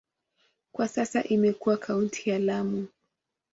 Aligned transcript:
Kwa 0.71 0.87
sasa 0.87 1.23
imekuwa 1.23 1.77
kaunti 1.77 2.29
ya 2.29 2.39
Lamu. 2.39 2.87